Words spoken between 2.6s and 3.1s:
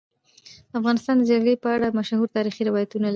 روایتونه لري.